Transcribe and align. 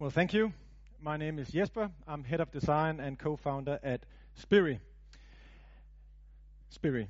Well, 0.00 0.10
thank 0.10 0.32
you. 0.32 0.52
My 1.02 1.16
name 1.16 1.40
is 1.40 1.48
Jesper. 1.48 1.90
I'm 2.06 2.22
head 2.22 2.38
of 2.38 2.52
design 2.52 3.00
and 3.00 3.18
co-founder 3.18 3.80
at 3.82 4.06
Spiri. 4.40 4.78
Spiri. 6.72 7.08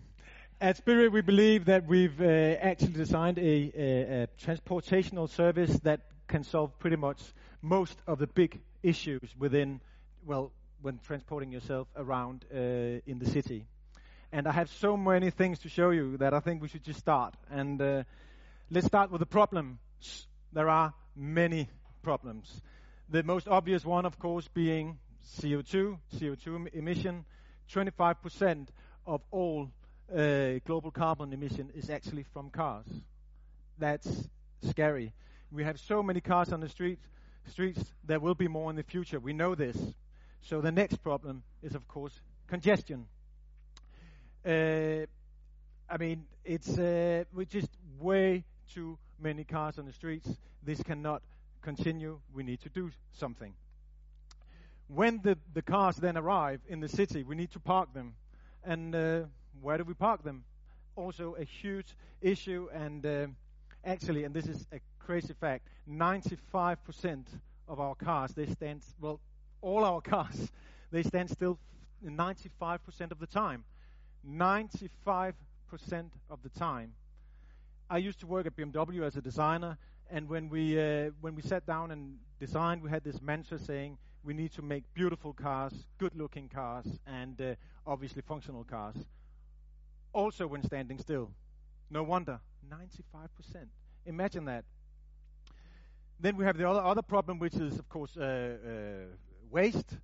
At 0.58 0.82
Spiri, 0.82 1.12
we 1.12 1.20
believe 1.20 1.66
that 1.66 1.86
we've 1.86 2.18
uh, 2.18 2.24
actually 2.24 2.94
designed 2.94 3.38
a, 3.38 3.42
a, 3.42 4.22
a, 4.22 4.26
transportational 4.42 5.28
service 5.28 5.78
that 5.80 6.00
can 6.28 6.44
solve 6.44 6.78
pretty 6.78 6.96
much 6.96 7.20
most 7.60 7.98
of 8.06 8.18
the 8.18 8.26
big 8.26 8.58
issues 8.82 9.34
within, 9.38 9.82
well, 10.24 10.50
when 10.80 10.98
transporting 11.06 11.52
yourself 11.52 11.88
around 11.94 12.46
uh, 12.50 12.56
in 13.06 13.18
the 13.18 13.28
city. 13.28 13.66
And 14.32 14.48
I 14.48 14.52
have 14.52 14.70
so 14.70 14.96
many 14.96 15.28
things 15.28 15.58
to 15.58 15.68
show 15.68 15.90
you 15.90 16.16
that 16.16 16.32
I 16.32 16.40
think 16.40 16.62
we 16.62 16.68
should 16.68 16.84
just 16.84 17.00
start. 17.00 17.34
And 17.50 17.82
uh, 17.82 18.04
let's 18.70 18.86
start 18.86 19.10
with 19.10 19.18
the 19.18 19.26
problem. 19.26 19.78
There 20.54 20.70
are 20.70 20.94
many 21.14 21.68
problems. 22.02 22.62
The 23.10 23.22
most 23.22 23.48
obvious 23.48 23.86
one, 23.86 24.04
of 24.04 24.18
course, 24.18 24.48
being 24.48 24.98
CO2, 25.40 25.96
CO2 26.14 26.74
emission. 26.74 27.24
25% 27.72 28.68
of 29.06 29.22
all 29.30 29.70
uh, 30.14 30.58
global 30.66 30.90
carbon 30.90 31.32
emission 31.32 31.70
is 31.74 31.88
actually 31.88 32.24
from 32.34 32.50
cars. 32.50 32.86
That's 33.78 34.28
scary. 34.68 35.14
We 35.50 35.64
have 35.64 35.80
so 35.80 36.02
many 36.02 36.20
cars 36.20 36.52
on 36.52 36.60
the 36.60 36.68
street, 36.68 36.98
streets. 37.46 37.82
There 38.04 38.20
will 38.20 38.34
be 38.34 38.46
more 38.46 38.68
in 38.68 38.76
the 38.76 38.82
future. 38.82 39.18
We 39.18 39.32
know 39.32 39.54
this. 39.54 39.76
So 40.42 40.60
the 40.60 40.72
next 40.72 41.02
problem 41.02 41.44
is, 41.62 41.74
of 41.74 41.88
course, 41.88 42.20
congestion. 42.46 43.06
Uh, 44.44 45.06
I 45.88 45.96
mean, 45.98 46.26
it's 46.44 46.78
uh, 46.78 47.24
we 47.32 47.46
just 47.46 47.70
way 47.98 48.44
too 48.70 48.98
many 49.18 49.44
cars 49.44 49.78
on 49.78 49.86
the 49.86 49.92
streets. 49.94 50.28
This 50.62 50.82
cannot 50.82 51.22
continue. 51.62 52.20
We 52.32 52.42
need 52.42 52.60
to 52.60 52.68
do 52.68 52.90
something. 53.12 53.54
When 54.88 55.20
the, 55.22 55.36
the 55.52 55.62
cars 55.62 55.96
then 55.96 56.16
arrive 56.16 56.60
in 56.68 56.80
the 56.80 56.88
city, 56.88 57.22
we 57.22 57.36
need 57.36 57.50
to 57.52 57.60
park 57.60 57.92
them. 57.92 58.14
And 58.64 58.94
uh, 58.94 59.20
where 59.60 59.78
do 59.78 59.84
we 59.84 59.94
park 59.94 60.22
them? 60.24 60.44
Also, 60.96 61.36
a 61.38 61.44
huge 61.44 61.94
issue. 62.20 62.68
And 62.72 63.04
uh, 63.04 63.26
actually, 63.84 64.24
and 64.24 64.34
this 64.34 64.46
is 64.46 64.66
a 64.72 64.80
crazy 64.98 65.34
fact 65.34 65.68
95% 65.90 67.26
of 67.68 67.80
our 67.80 67.94
cars, 67.94 68.32
they 68.32 68.46
stand, 68.46 68.82
well, 69.00 69.20
all 69.60 69.84
our 69.84 70.00
cars, 70.14 70.50
they 70.90 71.02
stand 71.02 71.30
still 71.30 71.58
95% 72.04 73.10
of 73.10 73.18
the 73.18 73.26
time. 73.26 73.64
95% 74.26 75.32
of 76.30 76.42
the 76.42 76.48
time. 76.50 76.92
I 77.90 77.98
used 77.98 78.20
to 78.20 78.26
work 78.26 78.46
at 78.46 78.56
BMW 78.56 79.02
as 79.02 79.16
a 79.16 79.22
designer, 79.22 79.78
and 80.10 80.28
when 80.28 80.48
we 80.48 80.78
uh, 80.78 81.10
when 81.20 81.34
we 81.34 81.42
sat 81.42 81.66
down 81.66 81.90
and 81.90 82.16
designed, 82.40 82.82
we 82.82 82.90
had 82.90 83.04
this 83.04 83.20
mantra 83.20 83.58
saying 83.58 83.98
we 84.24 84.34
need 84.34 84.52
to 84.52 84.62
make 84.62 84.84
beautiful 84.94 85.32
cars, 85.32 85.72
good-looking 85.98 86.48
cars, 86.48 86.86
and 87.06 87.40
uh, 87.40 87.54
obviously 87.86 88.22
functional 88.22 88.64
cars. 88.64 88.96
Also, 90.12 90.46
when 90.46 90.62
standing 90.62 90.98
still, 90.98 91.30
no 91.90 92.02
wonder 92.02 92.40
95%. 92.70 93.28
Imagine 94.06 94.44
that. 94.46 94.64
Then 96.20 96.36
we 96.36 96.44
have 96.44 96.56
the 96.56 96.68
other 96.68 96.80
other 96.80 97.02
problem, 97.02 97.38
which 97.38 97.54
is 97.54 97.78
of 97.78 97.88
course 97.88 98.16
uh, 98.16 98.22
uh 98.22 99.16
waste. 99.50 99.96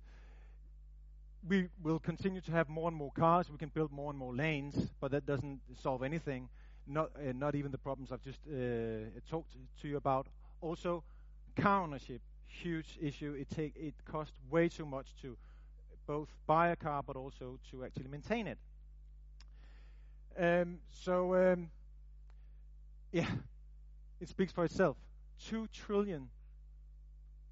We 1.47 1.69
will 1.83 1.99
continue 1.99 2.41
to 2.41 2.51
have 2.51 2.69
more 2.69 2.87
and 2.87 2.97
more 2.97 3.11
cars. 3.11 3.51
We 3.51 3.57
can 3.57 3.69
build 3.69 3.91
more 3.91 4.09
and 4.09 4.17
more 4.17 4.33
lanes, 4.33 4.75
but 4.99 5.11
that 5.11 5.25
doesn't 5.27 5.59
solve 5.79 6.01
anything 6.01 6.49
not 6.87 7.11
uh, 7.17 7.31
not 7.33 7.55
even 7.55 7.71
the 7.71 7.77
problems 7.77 8.11
I've 8.11 8.23
just 8.23 8.39
uh, 8.47 9.09
talked 9.29 9.55
to 9.81 9.87
you 9.87 9.97
about. 9.97 10.27
Also, 10.61 11.03
car 11.55 11.83
ownership, 11.83 12.21
huge 12.47 12.97
issue. 13.01 13.33
It 13.39 13.49
take 13.49 13.75
it 13.75 13.93
costs 14.05 14.37
way 14.49 14.69
too 14.69 14.85
much 14.85 15.07
to 15.21 15.37
both 16.07 16.29
buy 16.45 16.69
a 16.69 16.75
car, 16.75 17.03
but 17.05 17.15
also 17.15 17.59
to 17.71 17.83
actually 17.83 18.07
maintain 18.07 18.47
it. 18.47 18.57
Um, 20.37 20.79
so, 20.91 21.35
um, 21.35 21.69
yeah, 23.11 23.27
it 24.19 24.29
speaks 24.29 24.51
for 24.51 24.65
itself. 24.65 24.97
Two 25.39 25.67
trillion 25.67 26.29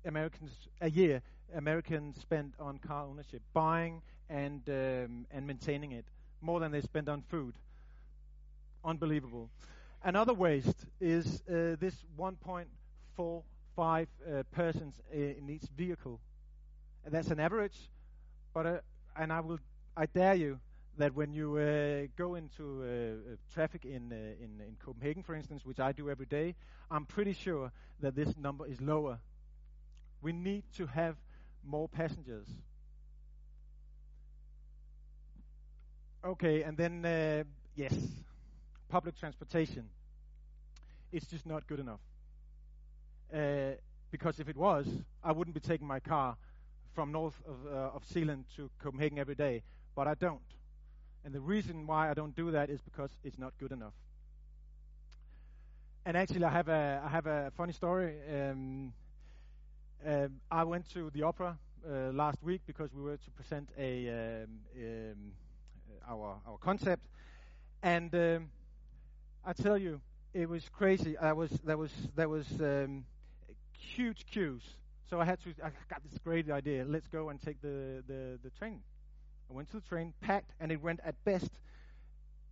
Americans 0.06 0.52
a 0.82 0.90
year 0.90 1.22
Americans 1.56 2.20
spend 2.20 2.54
on 2.60 2.78
car 2.78 3.06
ownership, 3.06 3.42
buying 3.54 4.02
and 4.30 4.62
um, 4.70 5.26
and 5.32 5.46
maintaining 5.46 5.92
it, 5.92 6.06
more 6.42 6.60
than 6.60 6.72
they 6.72 6.82
spend 6.82 7.10
on 7.10 7.22
food 7.22 7.56
unbelievable. 8.84 9.50
Another 10.04 10.34
waste 10.34 10.86
is 11.00 11.42
uh, 11.50 11.76
this 11.80 11.96
1.45 12.18 14.08
uh, 14.28 14.44
persons 14.52 14.96
in 15.12 15.50
each 15.50 15.64
vehicle. 15.78 16.20
And 17.06 17.14
that's 17.14 17.30
an 17.30 17.40
average, 17.40 17.90
but 18.54 18.66
uh, 18.66 18.78
and 19.18 19.32
I 19.34 19.40
will 19.42 19.60
I 19.98 20.06
dare 20.08 20.36
you 20.36 20.60
that 20.98 21.14
when 21.16 21.34
you 21.34 21.58
uh, 21.58 22.08
go 22.18 22.36
into 22.36 22.84
uh, 22.84 23.34
uh, 23.34 23.36
traffic 23.54 23.86
in, 23.86 24.12
in 24.12 24.62
in 24.68 24.76
Copenhagen, 24.84 25.24
for 25.24 25.36
instance, 25.36 25.66
which 25.66 25.80
I 25.80 25.92
do 25.92 26.10
every 26.10 26.26
day, 26.28 26.56
I'm 26.92 27.06
pretty 27.06 27.34
sure 27.34 27.72
that 28.02 28.16
this 28.16 28.38
number 28.38 28.66
is 28.68 28.82
lower. 28.82 29.20
We 30.22 30.32
need 30.34 30.64
to 30.78 30.88
have 30.88 31.18
more 31.64 31.88
passengers. 31.88 32.48
Okay, 36.24 36.64
and 36.64 36.78
then 36.78 37.46
yes 37.76 37.94
public 38.94 39.18
transportation, 39.18 39.90
it's 41.12 41.26
just 41.26 41.48
not 41.48 41.66
good 41.66 41.80
enough. 41.80 42.00
Uh, 43.34 43.72
because 44.12 44.40
if 44.40 44.48
it 44.48 44.56
was, 44.56 44.86
I 45.24 45.32
wouldn't 45.32 45.56
be 45.56 45.60
taking 45.60 45.88
my 45.88 46.00
car 46.00 46.38
from 46.94 47.12
north 47.12 47.34
of, 47.48 47.56
uh, 47.66 47.96
of 47.96 48.06
Zealand 48.06 48.46
to 48.56 48.70
Copenhagen 48.84 49.18
every 49.18 49.34
day, 49.34 49.64
but 49.96 50.08
I 50.08 50.14
don't. 50.14 50.50
And 51.26 51.34
the 51.34 51.40
reason 51.40 51.88
why 51.88 52.12
I 52.12 52.14
don't 52.14 52.36
do 52.36 52.52
that 52.52 52.70
is 52.70 52.82
because 52.82 53.10
it's 53.24 53.40
not 53.40 53.54
good 53.60 53.72
enough. 53.72 53.94
And 56.06 56.16
actually, 56.16 56.46
I 56.46 56.52
have 56.52 56.68
a 56.68 57.02
I 57.04 57.10
have 57.10 57.26
a 57.26 57.52
funny 57.58 57.74
story. 57.74 58.14
Um, 58.32 58.94
uh, 60.06 60.28
I 60.52 60.64
went 60.66 60.88
to 60.94 61.10
the 61.10 61.24
opera 61.24 61.58
uh, 61.90 62.12
last 62.12 62.44
week 62.44 62.62
because 62.68 62.94
we 62.94 63.02
were 63.02 63.18
to 63.18 63.32
present 63.32 63.70
a 63.76 64.10
um, 64.10 64.50
um, 64.78 65.32
our 66.08 66.36
our 66.46 66.58
concept, 66.58 67.08
and 67.82 68.14
um, 68.14 68.50
I 69.46 69.54
tell 69.54 69.78
you, 69.78 70.02
it 70.34 70.50
was 70.50 70.70
crazy. 70.70 71.18
I 71.18 71.34
was 71.34 71.50
there 71.64 71.78
was 71.78 71.92
there 72.16 72.30
was 72.30 72.48
um, 72.62 73.06
huge 73.78 74.26
queues. 74.26 74.64
So 75.10 75.20
I 75.20 75.26
had 75.26 75.40
to. 75.44 75.50
I 75.64 75.70
got 75.90 76.02
this 76.10 76.18
great 76.24 76.50
idea. 76.50 76.86
Let's 76.86 77.08
go 77.08 77.30
and 77.30 77.42
take 77.42 77.62
the, 77.62 78.04
the, 78.08 78.40
the 78.44 78.50
train. 78.52 78.82
I 79.50 79.54
went 79.54 79.70
to 79.72 79.78
the 79.78 79.88
train, 79.88 80.14
packed, 80.22 80.52
and 80.60 80.72
it 80.72 80.82
went 80.82 81.02
at 81.06 81.16
best 81.26 81.52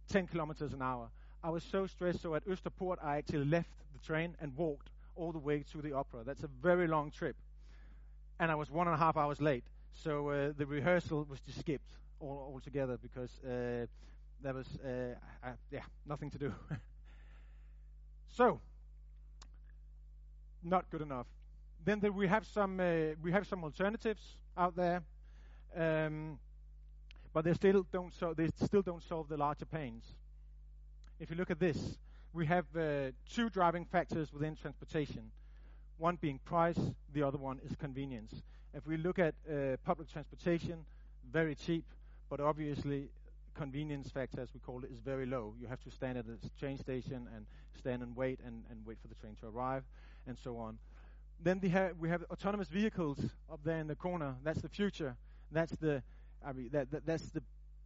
10 0.09 0.27
kilometers 0.27 0.73
an 0.73 0.81
hour. 0.81 1.09
I 1.43 1.49
was 1.49 1.63
so 1.63 1.87
stressed. 1.87 2.21
So 2.21 2.35
at 2.35 2.45
Østerport, 2.45 2.97
I 3.03 3.17
actually 3.17 3.45
left 3.45 3.71
the 3.93 3.99
train 4.05 4.35
and 4.41 4.55
walked 4.55 4.89
all 5.15 5.31
the 5.31 5.39
way 5.39 5.63
to 5.71 5.81
the 5.81 5.93
opera. 5.93 6.23
That's 6.23 6.43
a 6.43 6.49
very 6.61 6.87
long 6.87 7.11
trip, 7.11 7.35
and 8.39 8.51
I 8.51 8.55
was 8.55 8.69
one 8.71 8.87
and 8.87 8.95
a 8.95 8.99
half 8.99 9.17
hours 9.17 9.41
late. 9.41 9.63
So 9.93 10.29
uh, 10.29 10.53
the 10.57 10.65
rehearsal 10.65 11.25
was 11.29 11.39
just 11.41 11.59
skipped 11.59 11.91
all 12.19 12.51
altogether 12.53 12.97
because 13.01 13.31
uh, 13.43 13.85
there 14.41 14.53
was, 14.53 14.67
uh, 14.77 15.15
yeah, 15.71 15.81
nothing 16.05 16.29
to 16.31 16.37
do. 16.37 16.53
so, 18.27 18.59
not 20.63 20.89
good 20.89 21.01
enough. 21.01 21.27
Then 21.83 22.01
we 22.13 22.27
have 22.27 22.45
some 22.45 22.79
uh, 22.79 23.15
we 23.21 23.31
have 23.31 23.47
some 23.47 23.63
alternatives 23.63 24.37
out 24.55 24.75
there, 24.75 25.01
um, 25.75 26.37
but 27.33 27.43
they 27.43 27.53
still 27.53 27.85
don't 27.91 28.13
so 28.13 28.33
they 28.33 28.49
still 28.63 28.83
don't 28.83 29.01
solve 29.01 29.27
the 29.29 29.37
larger 29.37 29.65
pains. 29.65 30.03
If 31.19 31.31
you 31.31 31.35
look 31.35 31.49
at 31.51 31.59
this, 31.59 31.97
we 32.33 32.45
have 32.45 32.65
uh, 32.75 33.11
two 33.29 33.49
driving 33.49 33.85
factors 33.85 34.31
within 34.31 34.55
transportation. 34.55 35.31
One 35.97 36.15
being 36.15 36.39
price, 36.45 36.79
the 37.13 37.23
other 37.23 37.37
one 37.37 37.59
is 37.67 37.75
convenience. 37.75 38.33
If 38.73 38.87
we 38.87 38.97
look 38.97 39.19
at 39.19 39.35
uh, 39.49 39.77
public 39.83 40.11
transportation, 40.11 40.85
very 41.31 41.55
cheap, 41.55 41.85
but 42.29 42.39
obviously 42.39 43.09
convenience 43.53 44.09
factor, 44.09 44.41
as 44.41 44.53
we 44.53 44.59
call 44.59 44.83
it, 44.83 44.91
is 44.91 44.99
very 44.99 45.25
low. 45.25 45.53
You 45.59 45.67
have 45.67 45.81
to 45.83 45.91
stand 45.91 46.17
at 46.17 46.25
a 46.25 46.59
train 46.59 46.77
station 46.77 47.27
and 47.35 47.45
stand 47.77 48.01
and 48.01 48.15
wait 48.15 48.39
and, 48.45 48.63
and 48.69 48.85
wait 48.85 48.97
for 49.01 49.07
the 49.07 49.15
train 49.15 49.35
to 49.41 49.47
arrive, 49.47 49.83
and 50.27 50.37
so 50.43 50.57
on. 50.57 50.77
Then 51.43 51.59
ha- 51.71 51.91
we 51.99 52.09
have 52.09 52.23
autonomous 52.31 52.69
vehicles 52.69 53.17
up 53.51 53.59
there 53.63 53.79
in 53.79 53.87
the 53.87 53.95
corner. 53.95 54.35
That's 54.43 54.61
the 54.61 54.69
future. 54.69 55.15
That's 55.51 55.71
the, 55.73 56.03
I 56.45 56.53
mean, 56.53 56.69
that, 56.71 56.91
that, 56.91 57.05
that's 57.05 57.29
the 57.29 57.41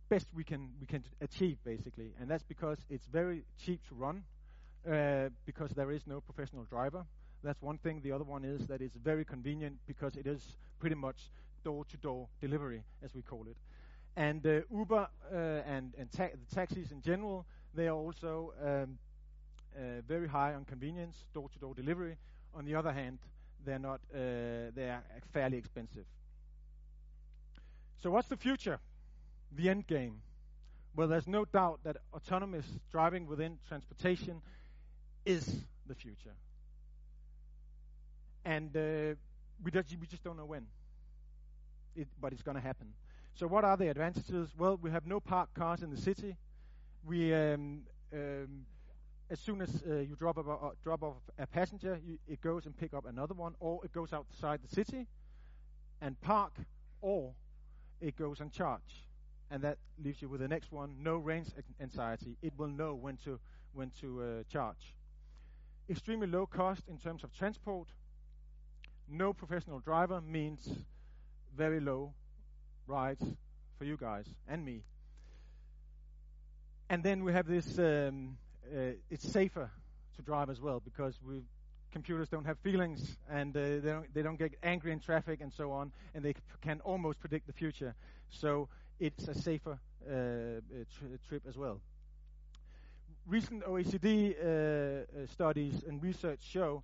best 0.10 0.28
we 0.36 0.44
can 0.44 0.70
we 0.80 0.86
can 0.86 1.04
achieve 1.22 1.58
basically, 1.64 2.12
and 2.20 2.30
that's 2.30 2.44
because 2.44 2.78
it's 2.90 3.08
very 3.08 3.44
cheap 3.58 3.82
to 3.88 3.96
run, 3.96 4.24
uh, 4.90 5.30
because 5.46 5.72
there 5.72 5.92
is 5.92 6.06
no 6.06 6.22
professional 6.22 6.64
driver. 6.66 7.06
That's 7.44 7.62
one 7.62 7.78
thing. 7.78 8.02
The 8.02 8.12
other 8.12 8.24
one 8.24 8.44
is 8.44 8.68
that 8.68 8.82
it's 8.82 8.96
very 8.96 9.26
convenient 9.26 9.78
because 9.88 10.16
it 10.16 10.28
is 10.28 10.58
pretty 10.80 10.96
much 10.96 11.30
door-to-door 11.64 12.28
delivery, 12.42 12.84
as 13.04 13.14
we 13.16 13.22
call 13.22 13.46
it. 13.50 13.58
And 14.16 14.46
uh, 14.46 14.62
Uber 14.72 15.08
uh, 15.32 15.36
and, 15.36 15.94
and 15.98 16.12
ta 16.12 16.30
taxis 16.54 16.92
in 16.92 17.02
general, 17.02 17.46
they 17.74 17.88
are 17.88 17.96
also 17.96 18.54
um, 18.64 18.98
uh, 19.76 20.02
very 20.08 20.28
high 20.28 20.54
on 20.54 20.64
convenience, 20.66 21.26
door-to-door 21.34 21.74
delivery. 21.74 22.18
On 22.54 22.66
the 22.66 22.76
other 22.76 22.94
hand, 22.94 23.20
they're 23.66 23.80
not 23.80 24.00
uh, 24.14 24.72
they 24.74 24.90
are 24.90 25.04
fairly 25.34 25.58
expensive. 25.58 26.06
So 28.02 28.12
what's 28.12 28.28
the 28.28 28.38
future? 28.38 28.80
The 29.52 29.70
end 29.70 29.88
game. 29.88 30.22
Well, 30.96 31.10
there's 31.10 31.28
no 31.28 31.44
doubt 31.44 31.80
that 31.84 31.98
autonomous 32.14 32.66
driving 32.92 33.28
within 33.28 33.58
transportation 33.68 34.42
is 35.26 35.46
the 35.88 35.96
future. 35.96 36.36
And 38.46 38.76
uh, 38.78 39.16
we, 39.64 39.72
just, 39.72 39.90
we 40.00 40.08
just 40.08 40.24
don't 40.24 40.38
know 40.38 40.46
when. 40.46 40.68
It, 41.96 42.08
but 42.22 42.32
it's 42.32 42.44
going 42.44 42.56
to 42.56 42.62
happen. 42.62 42.94
So 43.36 43.48
what 43.48 43.66
are 43.66 43.76
the 43.76 43.90
advantages? 43.90 44.54
Well, 44.58 44.80
we 44.82 44.92
have 44.92 45.06
no 45.06 45.20
parked 45.20 45.56
cars 45.56 45.84
in 45.84 45.90
the 45.90 45.98
city. 45.98 46.38
We, 47.04 47.34
um, 47.34 47.82
um, 48.14 48.66
as 49.30 49.42
soon 49.42 49.62
as 49.62 49.84
uh, 49.86 49.96
you 49.96 50.16
drop, 50.16 50.38
a, 50.38 50.50
uh, 50.50 50.70
drop 50.82 51.04
off 51.04 51.16
a 51.38 51.46
passenger, 51.46 52.00
you, 52.02 52.18
it 52.30 52.40
goes 52.40 52.66
and 52.66 52.78
pick 52.78 52.94
up 52.94 53.06
another 53.06 53.34
one, 53.34 53.54
or 53.60 53.84
it 53.84 53.92
goes 53.92 54.14
outside 54.14 54.62
the 54.62 54.74
city 54.74 55.08
and 56.00 56.20
park, 56.22 56.54
or 57.02 57.34
it 58.00 58.16
goes 58.16 58.40
and 58.40 58.54
charge. 58.54 59.04
And 59.52 59.62
that 59.64 59.80
leaves 60.02 60.22
you 60.22 60.30
with 60.30 60.40
the 60.40 60.48
next 60.48 60.72
one, 60.72 60.96
no 61.02 61.18
range 61.18 61.48
anxiety. 61.82 62.38
It 62.42 62.54
will 62.58 62.70
know 62.70 62.96
when 62.96 63.18
to, 63.26 63.38
when 63.74 63.92
to 64.00 64.24
uh, 64.24 64.26
charge. 64.50 64.96
Extremely 65.90 66.28
low 66.28 66.46
cost 66.46 66.84
in 66.88 66.98
terms 67.00 67.26
of 67.26 67.34
transport. 67.34 67.90
No 69.10 69.34
professional 69.34 69.80
driver 69.80 70.22
means 70.22 70.70
very 71.54 71.82
low 71.82 72.14
rides 72.88 73.24
for 73.78 73.86
you 73.86 73.98
guys 73.98 74.26
and 74.48 74.64
me. 74.64 74.84
And 76.90 77.04
then 77.04 77.24
we 77.24 77.34
have 77.34 77.48
this, 77.48 77.80
um, 77.80 78.38
uh, 78.72 78.92
it's 79.10 79.28
safer 79.28 79.72
to 80.16 80.22
drive 80.22 80.50
as 80.50 80.62
well 80.62 80.80
because 80.80 81.20
we 81.26 81.42
computers 81.92 82.28
don't 82.28 82.46
have 82.46 82.60
feelings 82.60 83.18
and 83.30 83.56
uh, 83.56 83.60
they, 83.60 83.80
don't, 83.80 84.14
they 84.14 84.22
don't 84.22 84.38
get 84.38 84.54
angry 84.64 84.92
in 84.92 85.00
traffic 85.00 85.40
and 85.42 85.52
so 85.52 85.72
on, 85.72 85.92
and 86.14 86.24
they 86.24 86.36
can 86.62 86.82
almost 86.82 87.20
predict 87.20 87.48
the 87.48 87.54
future. 87.54 87.96
So 88.30 88.68
it's 89.00 89.28
a 89.28 89.34
safer 89.34 89.80
uh, 90.08 90.12
uh 90.12 90.84
tri- 90.98 91.18
trip 91.28 91.44
as 91.48 91.58
well. 91.58 91.80
Recent 93.26 93.64
OECD 93.64 94.36
uh, 94.36 94.46
uh, 94.46 95.28
studies 95.28 95.84
and 95.88 96.04
research 96.04 96.42
show 96.44 96.84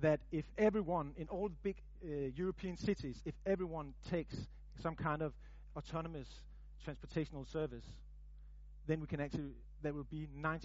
that 0.00 0.20
if 0.30 0.44
everyone 0.56 1.12
in 1.18 1.28
all 1.28 1.48
the 1.48 1.54
big 1.62 1.76
uh, 2.04 2.30
European 2.34 2.76
cities, 2.76 3.20
if 3.24 3.34
everyone 3.44 3.94
takes 4.08 4.36
some 4.80 4.94
kind 4.94 5.22
of 5.22 5.32
autonomous 5.76 6.28
transportational 6.86 7.50
service, 7.50 7.84
then 8.86 9.00
we 9.00 9.06
can 9.06 9.20
actually 9.20 9.52
there 9.82 9.92
will 9.92 10.04
be 10.04 10.28
90% 10.40 10.60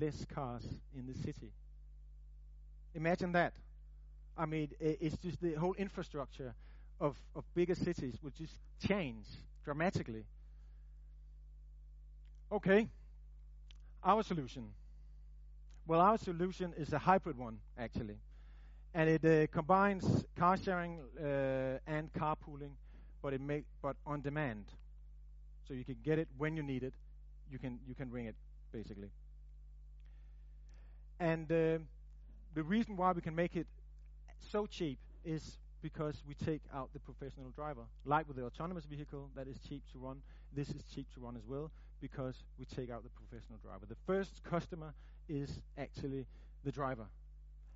less 0.00 0.24
cars 0.32 0.64
in 0.96 1.06
the 1.06 1.14
city. 1.14 1.50
Imagine 2.94 3.32
that. 3.32 3.52
I 4.36 4.46
mean, 4.46 4.68
it's 4.78 5.16
just 5.16 5.40
the 5.40 5.54
whole 5.54 5.74
infrastructure 5.74 6.54
of, 7.00 7.16
of 7.34 7.44
bigger 7.54 7.74
cities 7.74 8.16
will 8.22 8.30
just 8.30 8.54
change 8.86 9.26
dramatically. 9.64 10.24
Okay, 12.52 12.86
our 14.04 14.22
solution. 14.22 14.68
Well, 15.86 16.00
our 16.00 16.18
solution 16.18 16.72
is 16.76 16.92
a 16.92 16.98
hybrid 16.98 17.36
one, 17.36 17.58
actually 17.76 18.18
and 18.94 19.10
it 19.10 19.24
uh, 19.24 19.46
combines 19.52 20.24
car 20.36 20.56
sharing 20.56 21.00
uh, 21.20 21.78
and 21.86 22.12
carpooling, 22.12 22.70
but 23.24 23.32
it 23.32 23.40
make 23.40 23.64
but 23.80 23.96
on 24.06 24.20
demand. 24.20 24.66
So 25.66 25.72
you 25.72 25.82
can 25.82 25.96
get 26.04 26.18
it 26.18 26.28
when 26.36 26.56
you 26.58 26.62
need 26.62 26.82
it. 26.82 26.92
You 27.50 27.58
can 27.58 27.78
you 27.88 27.94
can 27.94 28.10
ring 28.10 28.26
it 28.26 28.36
basically. 28.70 29.08
And 31.18 31.50
uh, 31.50 31.78
the 32.54 32.62
reason 32.62 32.96
why 32.96 33.12
we 33.12 33.22
can 33.22 33.34
make 33.34 33.56
it 33.56 33.66
so 34.52 34.66
cheap 34.66 34.98
is 35.24 35.56
because 35.80 36.22
we 36.28 36.34
take 36.34 36.60
out 36.74 36.90
the 36.92 37.00
professional 37.00 37.48
driver. 37.50 37.84
Like 38.04 38.28
with 38.28 38.36
the 38.36 38.44
autonomous 38.44 38.84
vehicle 38.84 39.30
that 39.36 39.48
is 39.48 39.58
cheap 39.66 39.82
to 39.92 39.98
run, 39.98 40.20
this 40.54 40.68
is 40.68 40.82
cheap 40.94 41.06
to 41.14 41.20
run 41.20 41.34
as 41.34 41.46
well 41.48 41.70
because 42.02 42.44
we 42.58 42.66
take 42.66 42.90
out 42.90 43.02
the 43.04 43.10
professional 43.10 43.58
driver. 43.62 43.86
The 43.88 43.96
first 44.06 44.42
customer 44.44 44.92
is 45.30 45.62
actually 45.78 46.26
the 46.62 46.72
driver 46.72 47.06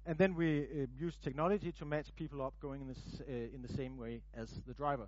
and 0.09 0.17
then 0.17 0.35
we 0.35 0.63
uh, 0.63 0.87
use 0.99 1.17
technology 1.23 1.71
to 1.71 1.85
match 1.85 2.07
people 2.17 2.41
up 2.41 2.55
going 2.61 2.81
in, 2.81 2.89
this, 2.89 3.21
uh, 3.21 3.55
in 3.55 3.61
the 3.63 3.73
same 3.75 3.99
way 3.99 4.23
as 4.35 4.49
the 4.67 4.73
driver. 4.73 5.07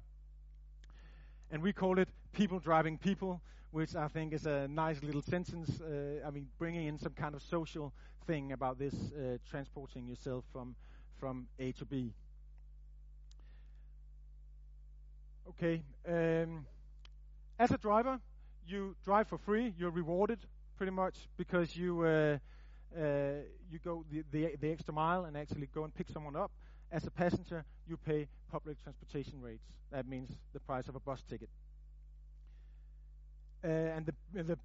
And 1.51 1.63
we 1.63 1.73
call 1.73 1.99
it 1.99 2.09
people 2.33 2.61
driving 2.61 2.97
people, 2.99 3.41
which 3.73 3.97
I 3.97 4.09
think 4.09 4.33
is 4.33 4.47
a 4.47 4.69
nice 4.69 5.03
little 5.03 5.23
sentence. 5.23 5.81
Uh, 5.81 6.27
I 6.27 6.31
mean, 6.31 6.49
bringing 6.59 6.87
in 6.87 6.99
some 6.99 7.13
kind 7.13 7.35
of 7.35 7.43
social 7.43 7.93
thing 8.27 8.53
about 8.53 8.79
this 8.79 8.95
uh, 8.95 9.39
transporting 9.49 10.07
yourself 10.07 10.45
from, 10.53 10.77
from 11.19 11.49
A 11.59 11.73
to 11.73 11.85
B. 11.85 12.13
Okay. 15.49 15.83
Um, 16.09 16.67
as 17.59 17.73
a 17.73 17.79
driver, 17.79 18.21
you 18.67 18.95
drive 19.05 19.27
for 19.27 19.39
free. 19.39 19.75
You're 19.77 19.91
rewarded 19.91 20.39
pretty 20.77 20.93
much 20.93 21.17
because 21.37 21.77
you 21.77 22.03
uh, 22.03 22.39
uh, 22.97 23.43
you 23.71 23.79
go 23.85 24.05
the, 24.11 24.25
the, 24.31 24.57
the 24.61 24.71
extra 24.71 24.95
mile 24.95 25.25
and 25.25 25.37
actually 25.37 25.69
go 25.75 25.85
and 25.85 25.95
pick 25.95 26.09
someone 26.09 26.37
up. 26.37 26.53
As 26.93 27.07
a 27.07 27.11
passenger, 27.11 27.65
you 27.87 27.97
pay 27.97 28.27
public 28.51 28.83
transportation 28.83 29.41
rates. 29.41 29.65
That 29.93 30.09
means 30.09 30.31
the 30.53 30.61
price 30.61 30.89
of 30.89 30.97
a 30.97 31.01
bus 31.01 31.23
ticket. 31.29 31.49
Uh, 33.63 33.69
and 33.69 34.07
the, 34.07 34.43
the, 34.43 34.59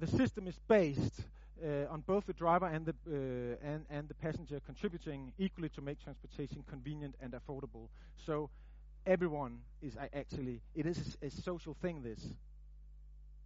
the 0.00 0.06
system 0.06 0.48
is 0.48 0.58
based 0.66 1.20
uh, 1.62 1.92
on 1.92 2.00
both 2.00 2.26
the 2.26 2.32
driver 2.32 2.66
and 2.66 2.86
the, 2.86 2.94
uh, 3.06 3.68
and, 3.68 3.84
and 3.90 4.08
the 4.08 4.14
passenger 4.14 4.60
contributing 4.64 5.32
equally 5.38 5.68
to 5.68 5.80
make 5.80 6.02
transportation 6.02 6.64
convenient 6.68 7.14
and 7.20 7.32
affordable. 7.32 7.88
So 8.26 8.50
everyone 9.06 9.58
is 9.80 9.96
actually, 10.14 10.60
it 10.74 10.86
is 10.86 11.16
a, 11.22 11.26
a 11.26 11.30
social 11.30 11.76
thing, 11.80 12.02
this. 12.02 12.24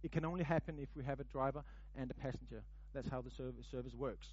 It 0.03 0.11
can 0.11 0.25
only 0.25 0.43
happen 0.43 0.77
if 0.79 0.89
we 0.95 1.03
have 1.03 1.19
a 1.19 1.25
driver 1.25 1.63
and 1.95 2.09
a 2.09 2.13
passenger. 2.13 2.63
That's 2.93 3.09
how 3.09 3.21
the 3.21 3.31
service, 3.31 3.65
service 3.69 3.93
works. 3.93 4.27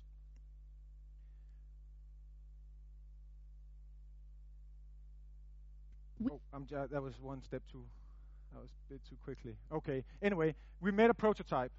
Oh, 6.30 6.40
j- 6.66 6.86
that 6.90 7.02
was 7.02 7.20
one 7.20 7.42
step 7.42 7.62
too. 7.70 7.84
That 8.52 8.60
was 8.60 8.70
a 8.88 8.92
bit 8.94 9.00
too 9.08 9.16
quickly. 9.24 9.56
Okay. 9.72 10.04
Anyway, 10.22 10.54
we 10.80 10.90
made 10.92 11.10
a 11.10 11.14
prototype, 11.14 11.72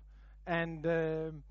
and 0.48 0.86
um, 0.86 1.44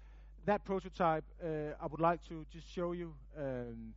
that 0.46 0.64
prototype, 0.64 1.24
uh, 1.42 1.74
I 1.80 1.86
would 1.86 2.00
like 2.00 2.22
to 2.28 2.44
just 2.52 2.68
show 2.70 2.92
you 2.92 3.14
um, 3.38 3.94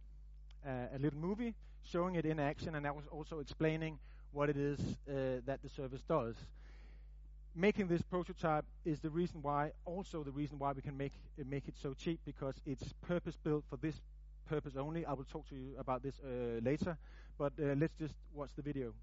uh, 0.66 0.96
a 0.96 1.00
little 1.00 1.20
movie 1.20 1.56
showing 1.84 2.16
it 2.16 2.26
in 2.26 2.40
action, 2.40 2.76
and 2.76 2.86
that 2.86 2.96
was 2.96 3.06
also 3.12 3.40
explaining 3.40 4.00
what 4.32 4.50
it 4.50 4.58
is 4.58 4.80
uh, 5.10 5.42
that 5.45 5.62
the 5.64 5.69
service 5.69 6.02
does 6.07 6.36
making 7.56 7.88
this 7.88 8.02
prototype 8.02 8.66
is 8.86 9.00
the 9.00 9.10
reason 9.10 9.42
why, 9.42 9.71
also 9.86 10.24
the 10.24 10.31
reason 10.31 10.60
why 10.60 10.71
we 10.71 10.81
can 10.81 10.95
make 10.95 11.14
it, 11.38 11.48
make 11.48 11.68
it 11.68 11.76
so 11.81 11.94
cheap 11.94 12.19
because 12.26 12.56
it's 12.66 12.94
purpose 13.02 13.36
built 13.44 13.64
for 13.69 13.78
this 13.78 13.95
purpose 14.48 14.76
only. 14.78 15.06
I 15.06 15.14
will 15.14 15.26
talk 15.26 15.48
to 15.50 15.56
you 15.56 15.74
about 15.78 16.04
this 16.04 16.16
uh, 16.24 16.60
later, 16.64 16.98
but 17.38 17.54
uh, 17.62 17.76
let's 17.78 17.94
just 18.00 18.14
watch 18.34 18.50
the 18.56 18.62
video. 18.62 18.94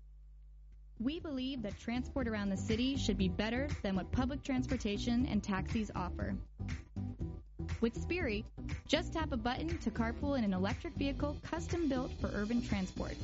We 1.01 1.19
believe 1.19 1.63
that 1.63 1.79
transport 1.79 2.29
around 2.29 2.51
the 2.51 2.57
city 2.57 2.97
should 2.97 3.19
be 3.19 3.29
better 3.29 3.69
than 3.83 3.97
what 3.97 4.11
public 4.13 4.43
transportation 4.43 5.27
and 5.27 5.43
taxis 5.43 5.91
offer. 5.95 6.37
With 7.81 7.99
Spiri, 7.99 8.45
just 8.87 9.13
tap 9.13 9.33
a 9.33 9.37
button 9.37 9.77
to 9.79 9.91
carpool 9.91 10.39
in 10.39 10.45
an 10.45 10.55
electric 10.55 10.95
vehicle 10.95 11.37
custom 11.43 11.89
built 11.89 12.13
for 12.21 12.31
urban 12.35 12.63
transport. 12.63 13.17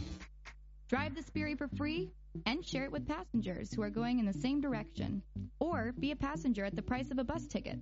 Drive 0.89 1.15
the 1.15 1.23
Spiri 1.23 1.57
for 1.57 1.69
free 1.69 2.11
and 2.47 2.65
share 2.65 2.85
it 2.85 2.93
with 2.93 3.07
passengers 3.07 3.73
who 3.73 3.83
are 3.83 3.91
going 3.91 4.19
in 4.19 4.27
the 4.27 4.33
same 4.33 4.61
direction, 4.61 5.23
or 5.61 5.93
be 5.99 6.11
a 6.11 6.17
passenger 6.17 6.65
at 6.65 6.75
the 6.75 6.83
price 6.83 7.11
of 7.11 7.19
a 7.19 7.25
bus 7.25 7.47
ticket. 7.47 7.79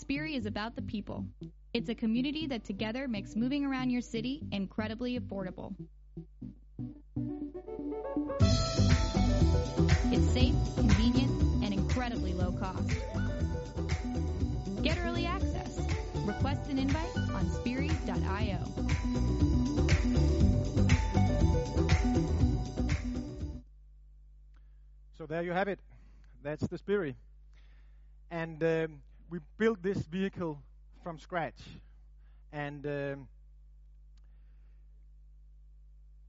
Spiri 0.00 0.36
is 0.36 0.46
about 0.46 0.74
the 0.74 0.82
people. 0.82 1.24
It's 1.72 1.88
a 1.88 1.94
community 1.94 2.46
that 2.46 2.64
together 2.64 3.08
makes 3.08 3.34
moving 3.34 3.64
around 3.64 3.90
your 3.90 4.00
city 4.00 4.42
incredibly 4.52 5.18
affordable. 5.18 5.74
It's 8.40 10.30
safe, 10.32 10.54
convenient, 10.76 11.64
and 11.64 11.72
incredibly 11.74 12.32
low 12.32 12.52
cost. 12.52 12.90
Get 14.82 14.98
early 14.98 15.26
access. 15.26 15.80
Request 16.24 16.70
an 16.70 16.78
invite 16.78 17.16
on 17.34 17.46
Spiri.io. 17.46 18.58
So 25.18 25.26
there 25.26 25.42
you 25.42 25.52
have 25.52 25.68
it. 25.68 25.78
That's 26.42 26.66
the 26.66 26.78
Spiri. 26.78 27.14
And 28.30 28.62
um, 28.62 29.00
we 29.30 29.38
built 29.56 29.82
this 29.82 29.98
vehicle 29.98 30.60
from 31.02 31.18
scratch. 31.18 31.60
And 32.52 32.86
um, 32.86 33.28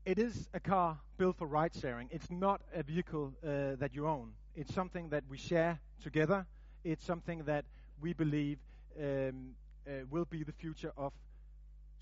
it 0.05 0.19
is 0.19 0.47
a 0.53 0.59
car 0.59 0.99
built 1.17 1.37
for 1.37 1.47
ride 1.47 1.73
sharing. 1.73 2.07
It's 2.11 2.29
not 2.29 2.61
a 2.73 2.83
vehicle 2.83 3.33
uh, 3.43 3.75
that 3.79 3.91
you 3.93 4.07
own. 4.07 4.31
It's 4.55 4.73
something 4.73 5.09
that 5.09 5.23
we 5.29 5.37
share 5.37 5.79
together. 6.01 6.45
It's 6.83 7.03
something 7.03 7.43
that 7.45 7.65
we 7.99 8.13
believe 8.13 8.59
um, 8.99 9.55
uh, 9.87 10.05
will 10.09 10.25
be 10.25 10.43
the 10.43 10.51
future 10.51 10.91
of 10.95 11.11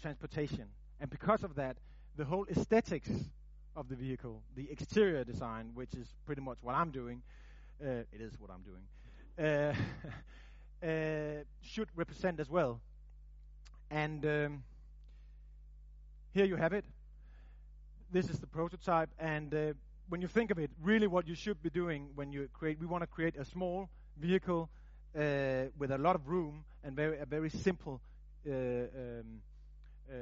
transportation. 0.02 0.66
And 1.00 1.10
because 1.10 1.44
of 1.44 1.56
that, 1.56 1.78
the 2.18 2.26
whole 2.26 2.46
aesthetics 2.52 3.10
of 3.76 3.88
the 3.88 3.96
vehicle, 3.96 4.42
the 4.56 4.70
exterior 4.70 5.24
design, 5.24 5.72
which 5.74 5.94
is 5.96 6.14
pretty 6.26 6.42
much 6.42 6.58
what 6.62 6.76
I'm 6.76 6.92
doing. 6.92 7.22
Uh, 7.82 8.04
it 8.12 8.20
is 8.22 8.34
what 8.40 8.52
I'm 8.52 8.64
doing. 8.64 9.74
Uh, 10.84 10.86
uh, 10.86 11.44
should 11.62 11.88
represent 11.96 12.40
as 12.40 12.50
well. 12.50 12.82
And 13.90 14.26
um, 14.26 14.64
here 16.34 16.46
you 16.46 16.58
have 16.58 16.74
it. 16.74 16.86
This 18.14 18.30
is 18.30 18.38
the 18.38 18.46
prototype, 18.46 19.10
and 19.18 19.52
uh, 19.56 19.74
when 20.08 20.22
you 20.22 20.28
think 20.28 20.52
of 20.52 20.60
it, 20.60 20.70
really 20.84 21.08
what 21.08 21.28
you 21.28 21.34
should 21.34 21.64
be 21.64 21.72
doing 21.72 22.10
when 22.14 22.32
you 22.32 22.48
create, 22.54 22.80
we 22.80 22.86
want 22.86 23.02
to 23.02 23.08
create 23.08 23.36
a 23.38 23.44
small 23.44 23.90
vehicle 24.18 24.70
uh, 25.18 25.72
with 25.80 25.90
a 25.90 25.98
lot 25.98 26.16
of 26.16 26.28
room 26.28 26.64
and 26.84 26.96
very 26.96 27.18
a 27.18 27.26
very 27.26 27.50
simple 27.50 28.00
uh, 28.48 28.52
um, 28.52 29.42
uh, 30.08 30.14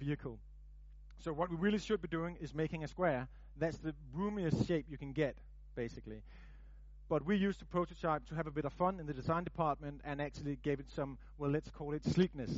vehicle. 0.00 0.40
So 1.20 1.32
what 1.32 1.48
we 1.48 1.54
really 1.56 1.78
should 1.78 2.02
be 2.02 2.08
doing 2.08 2.36
is 2.40 2.52
making 2.52 2.82
a 2.82 2.88
square. 2.88 3.28
That's 3.56 3.78
the 3.78 3.94
roomiest 4.12 4.66
shape 4.66 4.86
you 4.90 4.98
can 4.98 5.12
get, 5.12 5.36
basically. 5.76 6.22
But 7.08 7.24
we 7.24 7.36
used 7.36 7.60
the 7.60 7.66
prototype 7.66 8.26
to 8.26 8.34
have 8.34 8.48
a 8.48 8.50
bit 8.50 8.64
of 8.64 8.72
fun 8.72 8.98
in 8.98 9.06
the 9.06 9.14
design 9.14 9.44
department 9.44 10.00
and 10.04 10.20
actually 10.20 10.58
gave 10.64 10.80
it 10.80 10.90
some, 10.90 11.16
well, 11.38 11.52
let's 11.52 11.70
call 11.70 11.94
it 11.94 12.04
sleekness. 12.04 12.50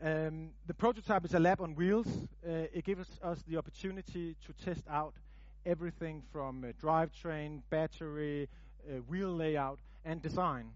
Um, 0.00 0.50
the 0.66 0.74
prototype 0.74 1.24
is 1.24 1.34
a 1.34 1.40
lab 1.40 1.60
on 1.60 1.74
wheels. 1.74 2.06
Uh, 2.46 2.66
it 2.72 2.84
gives 2.84 3.08
us 3.22 3.42
the 3.48 3.56
opportunity 3.56 4.36
to 4.46 4.52
test 4.64 4.84
out 4.88 5.14
everything 5.66 6.22
from 6.32 6.62
uh, 6.62 6.68
drivetrain, 6.80 7.62
battery, 7.68 8.48
uh, 8.88 8.98
wheel 9.08 9.34
layout, 9.34 9.80
and 10.04 10.22
design. 10.22 10.70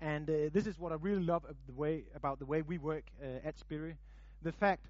And 0.00 0.28
uh, 0.28 0.32
this 0.52 0.66
is 0.66 0.80
what 0.80 0.90
I 0.90 0.96
really 0.96 1.22
love 1.22 1.44
the 1.66 1.72
way, 1.72 2.04
about 2.14 2.40
the 2.40 2.44
way 2.44 2.62
we 2.62 2.76
work 2.78 3.04
uh, 3.22 3.46
at 3.46 3.54
Spiri. 3.56 3.94
The 4.42 4.52
fact 4.52 4.86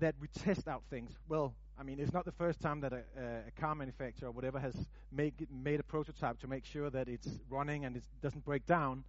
that 0.00 0.14
we 0.18 0.28
test 0.28 0.66
out 0.66 0.82
things. 0.88 1.10
Well, 1.28 1.52
I 1.78 1.82
mean, 1.82 2.00
it's 2.00 2.14
not 2.14 2.24
the 2.24 2.32
first 2.32 2.60
time 2.60 2.80
that 2.80 2.92
a, 2.94 3.02
a 3.46 3.60
car 3.60 3.74
manufacturer 3.74 4.28
or 4.28 4.32
whatever 4.32 4.58
has 4.58 4.74
make, 5.12 5.34
made 5.50 5.78
a 5.78 5.82
prototype 5.84 6.40
to 6.40 6.48
make 6.48 6.64
sure 6.64 6.88
that 6.88 7.06
it's 7.06 7.28
running 7.50 7.84
and 7.84 7.96
it 7.96 8.02
doesn't 8.22 8.44
break 8.46 8.66
down. 8.66 9.04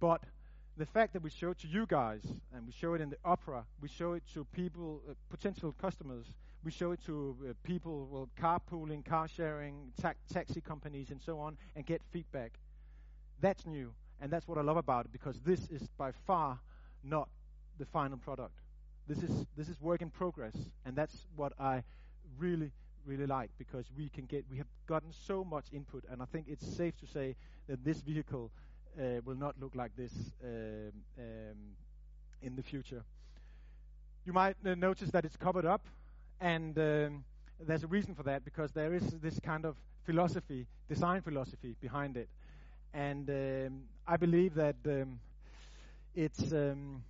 But 0.00 0.22
the 0.76 0.86
fact 0.86 1.12
that 1.12 1.22
we 1.22 1.30
show 1.30 1.50
it 1.50 1.58
to 1.58 1.66
you 1.68 1.86
guys, 1.86 2.22
and 2.54 2.66
we 2.66 2.72
show 2.72 2.94
it 2.94 3.00
in 3.00 3.10
the 3.10 3.16
opera, 3.24 3.64
we 3.80 3.88
show 3.88 4.14
it 4.14 4.22
to 4.32 4.44
people, 4.52 5.02
uh, 5.08 5.12
potential 5.28 5.74
customers, 5.80 6.26
we 6.64 6.70
show 6.70 6.92
it 6.92 7.00
to 7.04 7.36
uh, 7.48 7.52
people, 7.62 8.08
well, 8.10 8.28
carpooling, 8.40 9.04
car 9.04 9.28
sharing, 9.28 9.92
ta- 10.00 10.14
taxi 10.32 10.60
companies, 10.60 11.10
and 11.10 11.20
so 11.20 11.38
on, 11.38 11.58
and 11.76 11.84
get 11.84 12.00
feedback. 12.10 12.52
That's 13.40 13.66
new, 13.66 13.92
and 14.20 14.30
that's 14.30 14.48
what 14.48 14.56
I 14.56 14.62
love 14.62 14.76
about 14.76 15.06
it 15.06 15.12
because 15.12 15.40
this 15.44 15.68
is 15.68 15.88
by 15.98 16.12
far 16.26 16.58
not 17.04 17.28
the 17.78 17.84
final 17.84 18.16
product. 18.16 18.54
This 19.08 19.18
is 19.22 19.46
this 19.56 19.68
is 19.68 19.80
work 19.80 20.00
in 20.00 20.10
progress, 20.10 20.54
and 20.86 20.94
that's 20.96 21.26
what 21.36 21.52
I 21.58 21.82
really 22.38 22.70
really 23.04 23.26
like 23.26 23.50
because 23.58 23.86
we 23.96 24.08
can 24.08 24.26
get 24.26 24.44
we 24.48 24.56
have 24.58 24.68
gotten 24.86 25.12
so 25.12 25.44
much 25.44 25.66
input, 25.72 26.04
and 26.10 26.22
I 26.22 26.24
think 26.26 26.46
it's 26.48 26.66
safe 26.66 26.96
to 27.00 27.06
say 27.06 27.34
that 27.68 27.84
this 27.84 28.00
vehicle 28.00 28.52
uh, 28.98 29.20
will 29.24 29.36
not 29.36 29.58
look 29.60 29.74
like 29.74 29.94
this 29.96 30.12
um, 30.44 30.92
um, 31.18 31.56
in 32.42 32.56
the 32.56 32.62
future. 32.62 33.02
You 34.24 34.32
might 34.32 34.56
uh, 34.64 34.74
notice 34.74 35.10
that 35.10 35.24
it's 35.24 35.36
covered 35.36 35.64
up, 35.66 35.84
and 36.40 36.76
um, 36.78 37.24
there's 37.60 37.82
a 37.84 37.88
reason 37.88 38.14
for 38.14 38.22
that 38.24 38.44
because 38.44 38.72
there 38.72 38.94
is 38.94 39.04
this 39.20 39.38
kind 39.40 39.64
of 39.64 39.76
philosophy, 40.04 40.66
design 40.88 41.22
philosophy 41.22 41.74
behind 41.80 42.16
it, 42.16 42.28
and 42.94 43.28
um, 43.30 43.82
I 44.06 44.16
believe 44.16 44.54
that 44.54 44.76
um, 44.86 45.20
it's 46.14 46.52
um, 46.52 47.02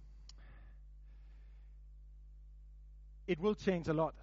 it 3.26 3.40
will 3.40 3.54
change 3.54 3.88
a 3.88 3.92
lot. 3.92 4.14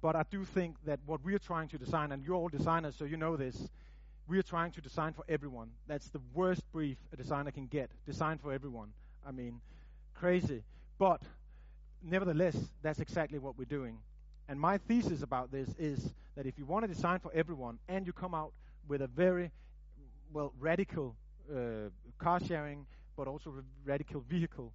But 0.00 0.16
I 0.16 0.24
do 0.30 0.44
think 0.44 0.76
that 0.84 1.00
what 1.06 1.24
we 1.24 1.34
are 1.34 1.38
trying 1.38 1.68
to 1.68 1.78
design, 1.78 2.12
and 2.12 2.22
you're 2.24 2.36
all 2.36 2.48
designers, 2.48 2.94
so 2.96 3.04
you 3.04 3.16
know 3.16 3.36
this, 3.36 3.68
we 4.26 4.38
are 4.38 4.42
trying 4.42 4.72
to 4.72 4.80
design 4.80 5.12
for 5.12 5.24
everyone. 5.28 5.70
That's 5.86 6.08
the 6.08 6.20
worst 6.32 6.62
brief 6.72 6.96
a 7.12 7.16
designer 7.16 7.50
can 7.50 7.66
get. 7.66 7.90
Design 8.06 8.38
for 8.38 8.52
everyone. 8.52 8.88
I 9.26 9.32
mean, 9.32 9.60
crazy. 10.14 10.62
But 10.98 11.22
nevertheless, 12.02 12.56
that's 12.82 13.00
exactly 13.00 13.38
what 13.38 13.58
we're 13.58 13.64
doing. 13.64 13.98
And 14.48 14.58
my 14.58 14.78
thesis 14.78 15.22
about 15.22 15.50
this 15.50 15.68
is 15.78 16.14
that 16.36 16.46
if 16.46 16.58
you 16.58 16.64
want 16.64 16.84
to 16.84 16.88
design 16.88 17.18
for 17.18 17.32
everyone 17.34 17.78
and 17.88 18.06
you 18.06 18.12
come 18.12 18.34
out 18.34 18.52
with 18.88 19.02
a 19.02 19.06
very, 19.06 19.50
well, 20.32 20.52
radical 20.58 21.16
uh, 21.50 21.90
car 22.18 22.40
sharing, 22.40 22.86
but 23.16 23.26
also 23.26 23.52
radical 23.84 24.20
vehicle, 24.28 24.72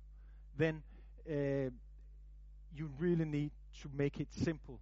then 0.58 0.82
uh, 1.30 1.70
you 2.76 2.90
really 3.00 3.26
need 3.26 3.52
to 3.82 3.90
make 3.96 4.20
it 4.20 4.28
simple 4.32 4.80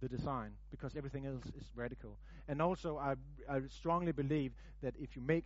the 0.00 0.08
design 0.08 0.52
because 0.70 0.96
everything 0.96 1.26
else 1.26 1.44
is 1.56 1.64
radical. 1.74 2.16
And 2.48 2.60
also, 2.60 2.98
I, 2.98 3.14
I 3.48 3.60
strongly 3.68 4.12
believe 4.12 4.52
that 4.82 4.94
if 5.00 5.16
you 5.16 5.22
make 5.22 5.44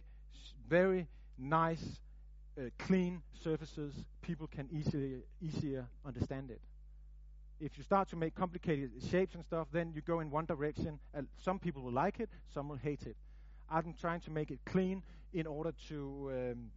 very 0.69 1.07
nice, 1.39 2.01
uh, 2.59 2.71
clean 2.79 3.23
surfaces, 3.43 3.95
people 4.23 4.47
can 4.47 4.69
easily 4.71 5.23
easier 5.41 5.87
understand 6.07 6.51
it. 6.51 6.61
If 7.61 7.79
you 7.79 7.85
start 7.85 8.09
to 8.11 8.17
make 8.17 8.35
complicated 8.35 8.91
shapes 9.11 9.35
and 9.35 9.45
stuff, 9.45 9.69
then 9.73 9.93
you 9.95 10.03
go 10.03 10.21
in 10.21 10.31
one 10.31 10.45
direction. 10.45 10.99
And 11.13 11.29
some 11.43 11.59
people 11.59 11.83
will 11.83 11.93
like 11.93 12.21
it, 12.21 12.29
some 12.53 12.69
will 12.69 12.77
hate 12.77 13.03
it. 13.07 13.17
I'm 13.71 13.95
trying 14.01 14.21
to 14.21 14.31
make 14.31 14.51
it 14.51 14.59
clean 14.67 15.03
in 15.33 15.47
order 15.47 15.73
to 15.89 16.31
um, 16.31 16.71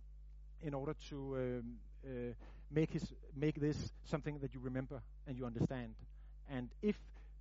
in 0.62 0.74
order 0.74 0.96
to 1.10 1.16
um, 1.36 1.64
uh, 2.06 2.34
make 2.72 2.92
his 2.92 3.14
make 3.36 3.60
this 3.60 3.92
something 4.06 4.40
that 4.40 4.54
you 4.54 4.60
remember 4.62 5.02
and 5.28 5.38
you 5.38 5.46
understand. 5.46 5.94
And 6.50 6.70
if 6.82 6.96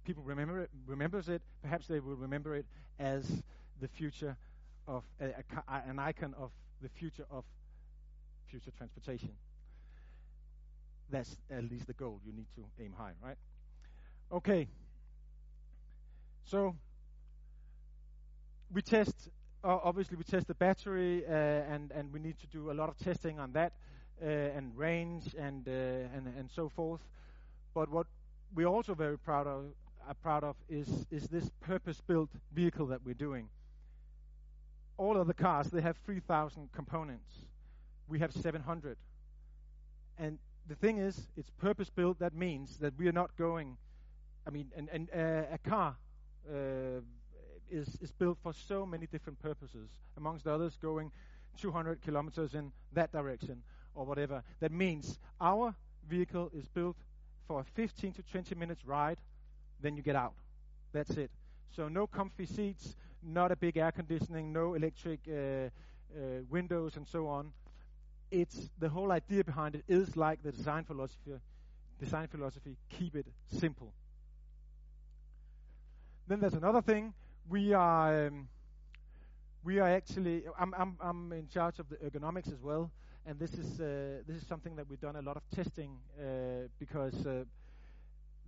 people 0.07 0.23
remember 0.25 0.61
it, 0.61 0.71
remembers 0.87 1.29
it, 1.29 1.43
perhaps 1.63 1.89
they 1.89 2.01
will 2.01 2.17
remember 2.17 2.55
it 2.57 2.67
as 2.99 3.43
the 3.81 3.89
future 3.89 4.37
of 4.87 5.03
a, 5.21 5.27
a, 5.27 5.83
an 5.89 5.99
icon 5.99 6.35
of 6.39 6.51
the 6.83 6.89
future 6.89 7.27
of 7.31 7.45
future 8.51 8.71
transportation. 8.77 9.31
That's 11.11 11.37
at 11.51 11.65
least 11.71 11.87
the 11.87 11.93
goal. 11.93 12.21
You 12.25 12.33
need 12.33 12.47
to 12.57 12.65
aim 12.83 12.93
high, 12.97 13.13
right? 13.23 13.37
Okay. 14.33 14.69
So 16.45 16.77
we 18.73 18.83
test. 18.83 19.29
Uh, 19.65 19.79
obviously, 19.83 20.17
we 20.17 20.25
test 20.25 20.47
the 20.47 20.55
battery, 20.55 21.25
uh, 21.27 21.33
and 21.33 21.91
and 21.93 22.13
we 22.13 22.21
need 22.21 22.39
to 22.41 22.47
do 22.47 22.71
a 22.71 22.75
lot 22.75 22.89
of 22.89 22.97
testing 22.99 23.39
on 23.41 23.53
that, 23.53 23.73
uh, 24.23 24.27
and 24.27 24.77
range, 24.77 25.35
and 25.39 25.67
uh, 25.69 25.71
and 26.17 26.27
and 26.39 26.51
so 26.51 26.69
forth. 26.69 27.01
But 27.75 27.91
what 27.91 28.07
we're 28.55 28.69
also 28.69 28.95
very 28.95 29.19
proud 29.19 29.47
of 29.49 29.65
are 30.07 30.15
proud 30.15 30.45
of 30.45 30.57
is, 30.69 31.07
is 31.11 31.29
this 31.29 31.51
purpose-built 31.61 32.31
vehicle 32.53 32.87
that 32.87 33.01
we're 33.05 33.15
doing. 33.15 33.49
All 34.99 35.17
of 35.17 35.27
the 35.27 35.35
cars, 35.35 35.69
they 35.69 35.81
have 35.81 35.97
3,000 36.05 36.71
components. 36.73 37.35
We 38.09 38.19
have 38.21 38.33
700. 38.33 38.97
And 40.19 40.39
the 40.69 40.75
thing 40.75 40.99
is, 40.99 41.29
it's 41.37 41.51
purpose-built. 41.51 42.19
That 42.19 42.35
means 42.35 42.79
that 42.79 42.97
we 42.99 43.09
are 43.09 43.13
not 43.13 43.37
going, 43.37 43.77
I 44.47 44.51
mean, 44.51 44.69
and, 44.77 44.89
and 44.91 45.09
uh, 45.15 45.55
a 45.55 45.59
car 45.59 45.97
uh, 46.49 47.01
is, 47.71 47.99
is 48.01 48.13
built 48.13 48.39
for 48.43 48.53
so 48.53 48.87
many 48.87 49.07
different 49.07 49.41
purposes, 49.43 49.91
amongst 50.17 50.47
others 50.47 50.79
going 50.81 51.11
200 51.61 52.01
kilometers 52.03 52.55
in 52.55 52.73
that 52.93 53.13
direction 53.13 53.63
or 53.95 54.05
whatever. 54.05 54.43
That 54.61 54.73
means 54.73 55.19
our 55.41 55.75
vehicle 56.09 56.51
is 56.57 56.67
built 56.69 56.97
for 57.47 57.61
a 57.61 57.65
15 57.65 58.13
to 58.15 58.23
20 58.23 58.55
minutes 58.55 58.85
ride 58.85 59.19
then 59.81 59.97
you 59.97 60.03
get 60.03 60.17
out. 60.17 60.35
That's 60.93 61.11
it. 61.11 61.31
So 61.71 61.89
no 61.89 62.07
comfy 62.07 62.47
seats, 62.47 62.97
not 63.23 63.53
a 63.53 63.57
big 63.57 63.77
air 63.77 63.93
conditioning, 63.93 64.53
no 64.53 64.75
electric 64.75 65.21
uh, 65.29 65.33
uh, 65.33 65.69
windows, 66.49 66.97
and 66.97 67.07
so 67.07 67.27
on. 67.29 67.53
It's 68.31 68.71
the 68.79 68.89
whole 68.89 69.13
idea 69.13 69.45
behind 69.45 69.75
it 69.75 69.85
is 69.89 70.17
like 70.17 70.43
the 70.43 70.53
design 70.53 70.85
philosophy. 70.85 71.33
Design 72.01 72.29
philosophy: 72.29 72.77
keep 72.89 73.15
it 73.17 73.27
simple. 73.49 73.93
Then 76.27 76.41
there's 76.41 76.55
another 76.55 76.83
thing. 76.83 77.15
We 77.49 77.73
are 77.73 78.27
um, 78.27 78.49
we 79.65 79.79
are 79.79 79.89
actually. 79.89 80.45
I'm, 80.59 80.75
I'm 80.77 80.97
I'm 81.01 81.33
in 81.33 81.49
charge 81.49 81.79
of 81.79 81.89
the 81.89 81.97
ergonomics 81.97 82.53
as 82.53 82.61
well, 82.63 82.91
and 83.27 83.39
this 83.39 83.55
is 83.55 83.81
uh, 83.81 84.23
this 84.27 84.37
is 84.37 84.47
something 84.47 84.77
that 84.77 84.89
we've 84.89 85.01
done 85.01 85.17
a 85.17 85.23
lot 85.23 85.37
of 85.37 85.43
testing 85.55 85.99
uh, 86.19 86.69
because 86.79 87.15
uh, 87.27 87.45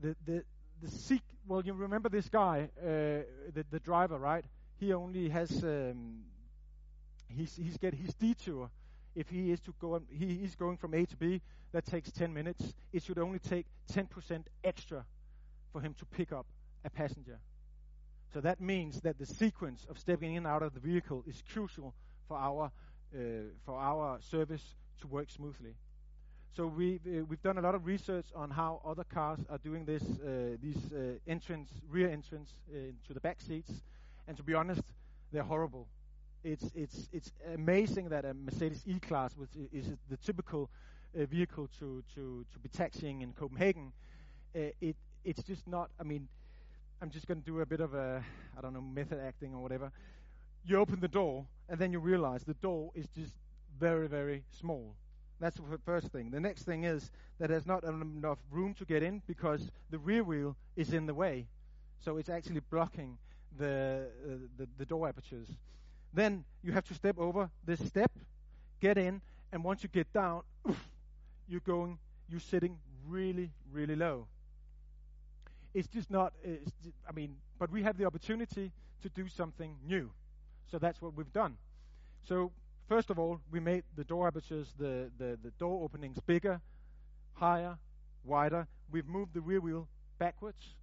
the 0.01 0.17
the 0.27 0.45
the 0.83 0.91
seek. 0.91 1.23
Well, 1.47 1.63
you 1.65 1.73
remember 1.73 2.09
this 2.09 2.29
guy, 2.29 2.69
uh, 2.81 2.87
the 3.55 3.65
the 3.71 3.81
driver, 3.81 4.19
right? 4.19 4.45
He 4.79 4.93
only 4.93 5.29
has 5.29 5.65
um, 5.65 6.21
he's 7.29 7.57
he's 7.57 7.77
get 7.77 7.95
his 7.95 8.15
detour. 8.15 8.71
If 9.15 9.29
he 9.31 9.51
is 9.51 9.61
to 9.61 9.75
go, 9.81 10.01
he 10.11 10.45
is 10.45 10.55
going 10.55 10.77
from 10.77 10.95
A 10.95 11.05
to 11.07 11.17
B. 11.17 11.41
That 11.73 11.85
takes 11.85 12.11
10 12.13 12.33
minutes. 12.33 12.75
It 12.93 13.03
should 13.03 13.19
only 13.19 13.39
take 13.39 13.67
10% 13.93 14.45
extra 14.65 15.05
for 15.73 15.81
him 15.81 15.95
to 15.99 16.07
pick 16.07 16.33
up 16.33 16.47
a 16.85 16.91
passenger. 16.91 17.39
So 18.33 18.41
that 18.41 18.61
means 18.61 19.01
that 19.03 19.19
the 19.19 19.27
sequence 19.27 19.87
of 19.91 19.99
stepping 19.99 20.33
in 20.33 20.39
and 20.39 20.47
out 20.47 20.63
of 20.63 20.75
the 20.75 20.81
vehicle 20.81 21.25
is 21.27 21.43
crucial 21.53 21.95
for 22.27 22.37
our 22.39 22.71
uh, 23.15 23.19
for 23.65 23.79
our 23.79 24.21
service 24.21 24.75
to 25.01 25.07
work 25.07 25.31
smoothly. 25.31 25.75
So 26.57 26.67
we 26.67 26.97
uh, 27.07 27.25
we've 27.29 27.43
done 27.43 27.59
a 27.59 27.61
lot 27.61 27.75
of 27.75 27.87
research 27.87 28.27
on 28.35 28.51
how 28.51 28.81
other 28.85 29.05
cars 29.05 29.39
are 29.49 29.59
doing 29.59 29.85
this, 29.85 30.03
uh, 30.03 30.57
these 30.61 30.93
uh, 30.93 31.19
entrance, 31.27 31.71
rear 31.89 32.11
entrance 32.11 32.51
into 32.73 33.15
the 33.15 33.21
back 33.21 33.41
seats, 33.41 33.71
and 34.27 34.37
to 34.37 34.43
be 34.43 34.55
honest, 34.55 34.83
they're 35.31 35.45
horrible. 35.45 35.87
It's 36.43 36.71
it's 36.75 37.09
it's 37.13 37.33
amazing 37.55 38.09
that 38.09 38.25
a 38.25 38.35
Mercedes 38.35 38.83
E-Class, 38.87 39.37
which 39.37 39.51
is 39.73 39.87
the 40.11 40.17
typical 40.17 40.71
vehicle 41.15 41.69
to 41.79 42.03
to 42.15 42.45
to 42.53 42.59
be 42.59 42.69
taxiing 42.69 43.23
in 43.23 43.33
Copenhagen, 43.33 43.93
it 44.55 44.97
it's 45.25 45.43
just 45.43 45.67
not. 45.69 45.91
I 46.01 46.05
mean, 46.05 46.29
I'm 47.03 47.11
just 47.11 47.27
going 47.29 47.41
to 47.41 47.47
do 47.47 47.61
a 47.61 47.67
bit 47.67 47.81
of 47.81 47.95
a 47.95 48.25
I 48.57 48.61
don't 48.61 48.75
know 48.75 48.81
method 48.83 49.21
acting 49.21 49.55
or 49.55 49.63
whatever. 49.63 49.93
You 50.65 50.79
open 50.79 51.01
the 51.01 51.09
door, 51.09 51.47
and 51.69 51.79
then 51.79 51.93
you 51.93 52.01
realize 52.01 52.45
the 52.45 52.55
door 52.55 52.91
is 52.95 53.09
just 53.17 53.35
very 53.79 54.09
very 54.09 54.45
small 54.51 54.95
that's 55.41 55.57
the 55.57 55.79
first 55.85 56.09
thing. 56.09 56.31
The 56.31 56.41
next 56.41 56.63
thing 56.65 56.85
is 56.85 57.11
that 57.39 57.49
there's 57.49 57.67
not 57.67 57.85
enough 57.85 58.39
room 58.51 58.75
to 58.75 58.85
get 58.85 59.03
in 59.03 59.23
because 59.27 59.71
the 59.91 59.99
rear 59.99 60.25
wheel 60.25 60.57
is 60.77 60.93
in 60.93 61.07
the 61.07 61.15
way. 61.15 61.47
So 62.01 62.17
it's 62.17 62.29
actually 62.29 62.61
blocking 62.71 63.19
the, 63.57 64.07
uh, 64.25 64.31
the, 64.57 64.69
the 64.79 64.85
door 64.85 65.09
apertures. 65.09 65.49
Then 66.13 66.45
you 66.63 66.73
have 66.73 66.85
to 66.87 66.95
step 66.95 67.19
over 67.19 67.51
this 67.65 67.85
step, 67.87 68.11
get 68.81 68.99
in, 68.99 69.21
and 69.53 69.63
once 69.65 69.83
you 69.83 69.89
get 69.89 70.13
down, 70.13 70.43
oof, 70.69 70.89
you're 71.49 71.61
going, 71.61 71.99
you're 72.29 72.41
sitting 72.41 72.79
really, 73.07 73.51
really 73.73 73.97
low. 73.97 74.27
It's 75.75 75.89
just 75.89 76.11
not, 76.11 76.33
it's, 76.43 76.73
I 77.09 77.13
mean, 77.13 77.37
but 77.59 77.71
we 77.71 77.83
have 77.83 77.99
the 77.99 78.05
opportunity 78.05 78.73
to 79.03 79.09
do 79.09 79.29
something 79.29 79.77
new. 79.87 80.11
So 80.71 80.79
that's 80.79 81.01
what 81.01 81.15
we've 81.15 81.33
done. 81.33 81.57
So 82.25 82.53
First 82.89 83.11
of 83.11 83.19
all, 83.19 83.41
we 83.51 83.61
made 83.61 83.85
the 83.97 84.05
door 84.05 84.27
apertures, 84.27 84.73
the, 84.79 85.11
the, 85.19 85.39
the 85.43 85.51
door 85.59 85.85
openings 85.85 86.19
bigger, 86.27 86.59
higher, 87.35 87.77
wider. 88.25 88.67
We've 88.91 89.07
moved 89.07 89.35
the 89.35 89.43
rear 89.43 89.61
wheel 89.61 89.89
backwards, 90.19 90.75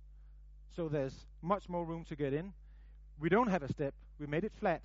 so 0.76 0.88
there's 0.88 1.26
much 1.42 1.68
more 1.68 1.84
room 1.84 2.06
to 2.10 2.16
get 2.16 2.32
in. 2.32 2.54
We 3.20 3.30
don't 3.30 3.48
have 3.48 3.64
a 3.64 3.70
step. 3.70 3.96
We 4.20 4.28
made 4.28 4.44
it 4.44 4.52
flat. 4.60 4.84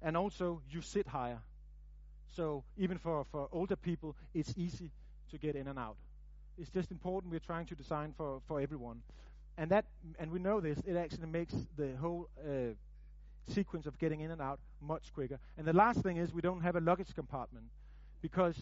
And 0.00 0.16
also, 0.16 0.62
you 0.70 0.80
sit 0.80 1.08
higher. 1.08 1.40
So 2.36 2.62
even 2.76 2.98
for, 2.98 3.26
for 3.32 3.48
older 3.50 3.74
people, 3.74 4.14
it's 4.32 4.54
easy 4.56 4.92
to 5.32 5.38
get 5.38 5.56
in 5.56 5.66
and 5.66 5.76
out. 5.76 5.96
It's 6.56 6.70
just 6.70 6.92
important. 6.92 7.32
We're 7.32 7.40
trying 7.40 7.66
to 7.66 7.74
design 7.74 8.14
for, 8.16 8.42
for 8.46 8.60
everyone. 8.60 9.02
And 9.56 9.72
that, 9.72 9.86
and 10.20 10.30
we 10.30 10.38
know 10.38 10.60
this, 10.60 10.78
it 10.86 10.94
actually 10.94 11.26
makes 11.26 11.54
the 11.76 11.96
whole 12.00 12.28
uh, 12.38 12.74
sequence 13.48 13.86
of 13.86 13.98
getting 13.98 14.20
in 14.20 14.30
and 14.30 14.40
out 14.40 14.60
much 14.80 15.12
quicker. 15.12 15.38
And 15.56 15.66
the 15.66 15.72
last 15.72 16.02
thing 16.02 16.16
is 16.16 16.32
we 16.32 16.40
don't 16.40 16.62
have 16.62 16.76
a 16.76 16.80
luggage 16.80 17.14
compartment 17.14 17.66
because 18.20 18.56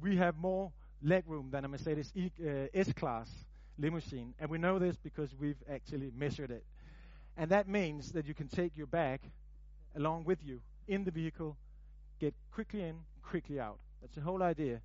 we 0.00 0.16
have 0.16 0.36
more 0.36 0.72
legroom 1.04 1.50
than 1.50 1.64
a 1.64 1.68
Mercedes 1.68 2.12
e- 2.14 2.30
uh, 2.40 2.66
S-Class 2.74 3.28
limousine. 3.78 4.34
And 4.38 4.50
we 4.50 4.58
know 4.58 4.78
this 4.78 4.96
because 4.96 5.34
we've 5.38 5.62
actually 5.70 6.10
measured 6.16 6.50
it. 6.50 6.64
And 7.36 7.50
that 7.50 7.68
means 7.68 8.12
that 8.12 8.26
you 8.26 8.34
can 8.34 8.48
take 8.48 8.76
your 8.76 8.86
bag 8.86 9.20
along 9.96 10.24
with 10.24 10.44
you 10.44 10.60
in 10.86 11.04
the 11.04 11.10
vehicle, 11.10 11.56
get 12.20 12.34
quickly 12.52 12.82
in, 12.82 12.96
quickly 13.22 13.58
out. 13.58 13.78
That's 14.00 14.14
the 14.14 14.20
whole 14.20 14.42
idea. 14.42 14.80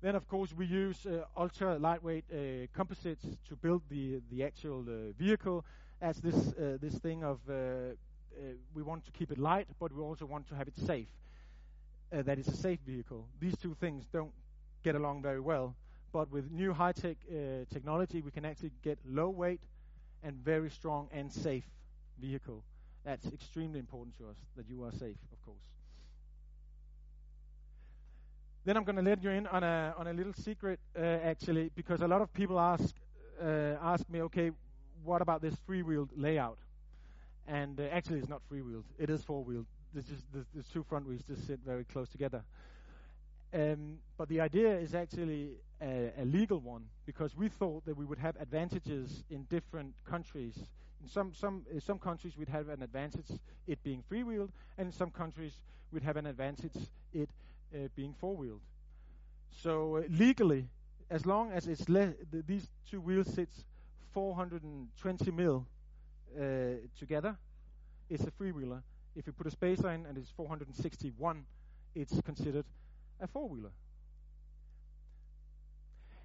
Then, 0.00 0.14
of 0.14 0.28
course, 0.28 0.54
we 0.56 0.64
use 0.66 1.06
uh, 1.06 1.24
ultra 1.36 1.76
lightweight 1.76 2.24
uh, 2.32 2.66
composites 2.72 3.26
to 3.48 3.56
build 3.56 3.82
the 3.88 4.20
the 4.30 4.44
actual 4.44 4.84
uh, 4.88 5.12
vehicle, 5.18 5.64
as 6.00 6.20
this 6.20 6.36
uh, 6.36 6.78
this 6.80 6.98
thing 6.98 7.24
of 7.24 7.40
uh, 7.48 7.94
we 8.74 8.82
want 8.82 9.04
to 9.04 9.10
keep 9.12 9.30
it 9.30 9.38
light, 9.38 9.66
but 9.78 9.92
we 9.92 10.02
also 10.02 10.26
want 10.26 10.48
to 10.48 10.54
have 10.54 10.68
it 10.68 10.76
safe. 10.76 11.08
that 12.10 12.38
it's 12.38 12.48
a 12.48 12.56
safe 12.56 12.80
vehicle. 12.86 13.26
These 13.40 13.56
two 13.58 13.74
things 13.74 14.06
don't 14.12 14.32
get 14.82 14.94
along 14.94 15.22
very 15.22 15.40
well, 15.40 15.74
but 16.12 16.30
with 16.30 16.50
new 16.50 16.72
high-tech 16.72 17.18
technology, 17.72 18.22
we 18.22 18.30
can 18.30 18.44
actually 18.44 18.72
get 18.82 18.98
low 19.06 19.28
weight 19.28 19.60
and 20.22 20.36
very 20.44 20.70
strong 20.70 21.08
and 21.12 21.32
safe 21.32 21.64
vehicle. 22.20 22.62
That's 23.04 23.26
extremely 23.32 23.78
important 23.78 24.16
to 24.18 24.28
us 24.28 24.36
that 24.56 24.68
you 24.68 24.84
are 24.84 24.92
safe, 24.92 25.16
of 25.32 25.42
course. 25.44 25.62
Then 28.64 28.76
I'm 28.76 28.84
going 28.84 28.96
to 28.96 29.02
let 29.02 29.22
you 29.22 29.30
in 29.30 29.46
on 29.46 29.62
a 29.62 29.94
on 29.96 30.06
a 30.08 30.12
little 30.12 30.34
secret, 30.34 30.78
uh, 30.94 31.00
actually, 31.00 31.70
because 31.74 32.02
a 32.02 32.08
lot 32.08 32.20
of 32.20 32.32
people 32.32 32.58
ask 32.58 32.94
uh, 33.40 33.76
ask 33.80 34.08
me, 34.10 34.20
okay, 34.22 34.50
what 35.04 35.22
about 35.22 35.40
this 35.40 35.54
three-wheeled 35.64 36.10
layout? 36.16 36.58
And 37.48 37.80
uh, 37.80 37.84
actually, 37.90 38.18
it's 38.18 38.28
not 38.28 38.42
three-wheeled; 38.46 38.84
it 38.98 39.08
is 39.08 39.22
four-wheeled. 39.24 39.66
This 39.94 40.04
is 40.10 40.22
the, 40.32 40.44
the 40.54 40.62
two 40.62 40.82
front 40.82 41.08
wheels 41.08 41.22
just 41.26 41.46
sit 41.46 41.60
very 41.64 41.84
close 41.84 42.08
together. 42.10 42.44
Um, 43.54 43.98
but 44.18 44.28
the 44.28 44.42
idea 44.42 44.78
is 44.78 44.94
actually 44.94 45.52
a, 45.80 46.12
a, 46.18 46.24
legal 46.26 46.60
one 46.60 46.84
because 47.06 47.34
we 47.34 47.48
thought 47.48 47.86
that 47.86 47.96
we 47.96 48.04
would 48.04 48.18
have 48.18 48.36
advantages 48.36 49.24
in 49.30 49.44
different 49.44 49.94
countries. 50.04 50.58
In 51.02 51.08
some 51.08 51.32
some 51.32 51.64
in 51.72 51.80
some 51.80 51.98
countries 51.98 52.36
we'd 52.36 52.50
have 52.50 52.68
an 52.68 52.82
advantage 52.82 53.30
it 53.66 53.82
being 53.82 54.04
three-wheeled, 54.06 54.52
and 54.76 54.88
in 54.88 54.92
some 54.92 55.10
countries 55.10 55.52
we'd 55.90 56.02
have 56.02 56.18
an 56.18 56.26
advantage 56.26 56.76
it 57.14 57.30
uh, 57.74 57.88
being 57.96 58.14
four-wheeled. 58.20 58.60
So 59.62 59.96
uh, 59.96 60.02
legally, 60.10 60.66
as 61.08 61.24
long 61.24 61.52
as 61.52 61.66
it's 61.66 61.88
le- 61.88 62.12
the, 62.30 62.42
these 62.46 62.68
two 62.90 63.00
wheels 63.00 63.32
sits 63.32 63.64
420 64.12 65.30
mil 65.30 65.66
uh, 66.36 66.86
together, 66.98 67.36
it's 68.08 68.24
a 68.24 68.30
three-wheeler. 68.30 68.82
If 69.16 69.26
you 69.26 69.32
put 69.32 69.46
a 69.46 69.50
spacer 69.50 69.90
in 69.90 70.06
and 70.06 70.16
it's 70.16 70.30
461, 70.30 71.44
it's 71.94 72.20
considered 72.22 72.64
a 73.20 73.26
four-wheeler. 73.26 73.70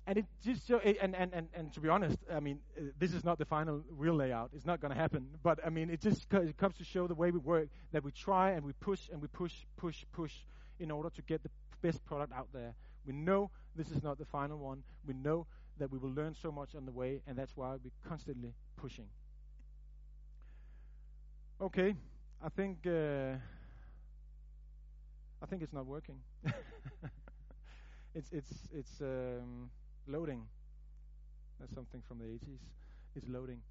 And 0.05 0.17
it 0.17 0.25
just 0.43 0.67
so, 0.67 0.79
and, 0.79 1.15
and, 1.15 1.33
and, 1.33 1.47
and 1.53 1.73
to 1.73 1.79
be 1.79 1.87
honest, 1.87 2.17
I 2.31 2.41
mean, 2.41 2.59
uh, 2.77 2.83
this 2.99 3.13
is 3.13 3.23
not 3.23 3.37
the 3.37 3.45
final 3.45 3.77
wheel 3.97 4.15
layout. 4.15 4.49
It's 4.53 4.65
not 4.65 4.81
going 4.81 4.93
to 4.93 4.99
happen. 4.99 5.27
But 5.41 5.59
I 5.65 5.69
mean, 5.69 5.89
it 5.89 6.01
just 6.01 6.29
co- 6.29 6.41
it 6.41 6.57
comes 6.57 6.75
to 6.77 6.83
show 6.83 7.07
the 7.07 7.15
way 7.15 7.31
we 7.31 7.39
work 7.39 7.69
that 7.93 8.03
we 8.03 8.11
try 8.11 8.51
and 8.51 8.65
we 8.65 8.73
push 8.73 9.07
and 9.09 9.21
we 9.21 9.29
push, 9.29 9.53
push, 9.77 10.03
push 10.11 10.33
in 10.79 10.91
order 10.91 11.09
to 11.09 11.21
get 11.21 11.41
the 11.41 11.49
best 11.81 12.03
product 12.05 12.33
out 12.33 12.49
there. 12.53 12.73
We 13.05 13.13
know 13.13 13.49
this 13.75 13.91
is 13.91 14.03
not 14.03 14.17
the 14.17 14.25
final 14.25 14.57
one. 14.57 14.83
We 15.07 15.13
know 15.13 15.47
that 15.79 15.89
we 15.89 15.97
will 15.97 16.11
learn 16.11 16.35
so 16.35 16.51
much 16.51 16.75
on 16.75 16.85
the 16.85 16.91
way, 16.91 17.21
and 17.25 17.37
that's 17.37 17.55
why 17.55 17.71
we're 17.71 17.91
constantly 18.07 18.53
pushing. 18.75 19.07
Okay, 21.63 21.95
I 22.43 22.49
think 22.49 22.85
uh, 22.85 23.37
I 25.41 25.45
think 25.45 25.61
it's 25.61 25.73
not 25.73 25.85
working. 25.85 26.17
it's 28.15 28.31
it's 28.31 28.51
it's 28.73 29.01
um, 29.01 29.69
loading. 30.07 30.43
That's 31.59 31.73
something 31.73 32.01
from 32.07 32.19
the 32.19 32.25
80s. 32.25 32.59
It's 33.15 33.27
loading. 33.27 33.61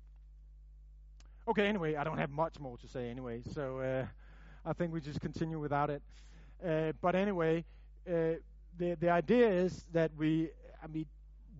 Okay, 1.48 1.66
anyway, 1.66 1.96
I 1.96 2.04
don't 2.04 2.18
have 2.18 2.30
much 2.30 2.60
more 2.60 2.78
to 2.78 2.88
say 2.88 3.10
anyway, 3.10 3.42
so 3.52 3.80
uh, 3.80 4.06
I 4.64 4.72
think 4.72 4.92
we 4.92 5.00
just 5.00 5.20
continue 5.20 5.58
without 5.58 5.90
it. 5.90 6.02
Uh, 6.64 6.92
but 7.00 7.14
anyway, 7.14 7.64
uh, 8.08 8.38
the 8.78 8.96
the 9.00 9.10
idea 9.10 9.48
is 9.50 9.84
that 9.92 10.12
we, 10.16 10.50
I 10.82 10.86
mean, 10.86 11.06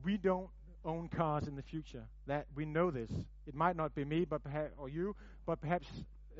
we 0.04 0.16
don't 0.16 0.48
own 0.84 1.08
cars 1.08 1.48
in 1.48 1.56
the 1.56 1.62
future. 1.62 2.04
That 2.26 2.46
we 2.54 2.64
know 2.64 2.90
this. 2.90 3.10
It 3.46 3.54
might 3.54 3.76
not 3.76 3.94
be 3.94 4.04
me, 4.04 4.24
but 4.24 4.42
perhaps 4.42 4.72
or 4.78 4.88
you, 4.88 5.16
but 5.46 5.60
perhaps 5.60 5.86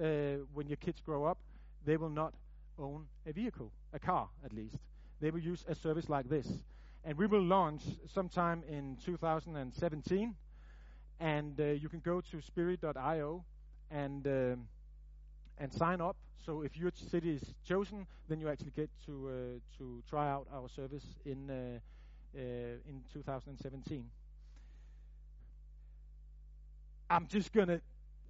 uh, 0.01 0.45
when 0.53 0.67
your 0.69 0.77
kids 0.77 1.01
grow 1.01 1.25
up, 1.25 1.39
they 1.85 1.97
will 1.97 2.11
not 2.11 2.35
own 2.79 3.07
a 3.27 3.33
vehicle, 3.33 3.71
a 3.93 3.99
car 3.99 4.29
at 4.45 4.53
least. 4.53 4.77
They 5.21 5.31
will 5.31 5.41
use 5.41 5.65
a 5.69 5.75
service 5.75 6.09
like 6.09 6.29
this, 6.29 6.49
and 7.05 7.17
we 7.17 7.27
will 7.27 7.43
launch 7.43 7.83
sometime 8.07 8.63
in 8.69 8.97
2017. 9.05 10.35
And 11.21 11.61
uh, 11.61 11.65
you 11.65 11.89
can 11.89 12.01
go 12.01 12.21
to 12.21 12.37
spiri.io 12.39 13.45
and 13.91 14.27
uh, 14.27 14.57
and 15.59 15.73
sign 15.73 16.01
up. 16.01 16.17
So 16.45 16.63
if 16.63 16.77
your 16.77 16.91
city 16.95 17.37
is 17.37 17.55
chosen, 17.65 18.07
then 18.29 18.41
you 18.41 18.49
actually 18.49 18.73
get 18.75 18.91
to 19.07 19.29
uh, 19.29 19.79
to 19.79 20.03
try 20.11 20.29
out 20.29 20.49
our 20.53 20.69
service 20.69 21.05
in 21.25 21.49
uh, 21.51 21.79
uh, 22.35 22.41
in 22.89 23.03
2017. 23.13 24.05
I'm 27.11 27.27
just 27.27 27.53
going 27.53 27.69
to 27.69 27.81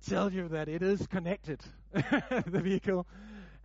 tell 0.03 0.33
you 0.33 0.49
that 0.49 0.69
it 0.69 0.83
is 0.83 1.07
connected, 1.07 1.61
the 1.93 2.61
vehicle, 2.63 3.07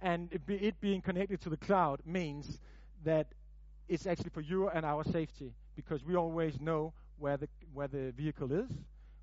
and 0.01 0.29
it, 0.31 0.45
be, 0.45 0.55
it 0.55 0.79
being 0.79 1.01
connected 1.01 1.41
to 1.41 1.49
the 1.49 1.57
cloud 1.57 2.01
means 2.05 2.59
that 3.03 3.27
it's 3.87 4.05
actually 4.05 4.29
for 4.29 4.41
you 4.41 4.69
and 4.69 4.85
our 4.85 5.03
safety 5.03 5.53
because 5.75 6.03
we 6.03 6.15
always 6.15 6.59
know 6.59 6.93
where 7.19 7.37
the 7.37 7.47
where 7.73 7.87
the 7.87 8.11
vehicle 8.11 8.51
is. 8.51 8.69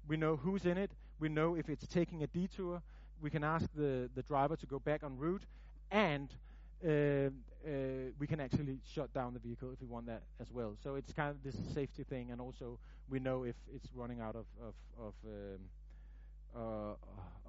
We 0.09 0.17
know 0.17 0.37
who's 0.37 0.65
in 0.65 0.79
it. 0.79 0.91
We 1.21 1.29
know 1.29 1.55
if 1.55 1.69
it's 1.69 1.87
taking 1.87 2.23
a 2.23 2.27
detour. 2.27 2.83
We 3.21 3.31
can 3.31 3.45
ask 3.45 3.67
the, 3.75 4.11
the 4.15 4.23
driver 4.23 4.57
to 4.57 4.67
go 4.67 4.79
back 4.79 5.03
on 5.03 5.17
route, 5.17 5.45
and 5.91 6.29
uh, 6.85 6.89
uh, 6.91 7.31
we 8.19 8.27
can 8.27 8.41
actually 8.41 8.79
shut 8.93 9.13
down 9.15 9.33
the 9.33 9.39
vehicle 9.39 9.71
if 9.73 9.81
we 9.81 9.87
want 9.87 10.07
that 10.07 10.23
as 10.41 10.51
well. 10.53 10.77
So 10.83 10.97
it's 10.97 11.13
kind 11.13 11.31
of 11.31 11.43
this 11.43 11.57
safety 11.73 12.05
thing, 12.05 12.31
and 12.33 12.41
also 12.41 12.79
we 13.09 13.21
know 13.21 13.45
if 13.45 13.57
it's 13.75 13.89
running 13.95 14.21
out 14.21 14.37
of 14.37 14.47
of 14.61 14.75
of, 14.99 15.15
um, 15.25 15.61
uh, 16.55 16.95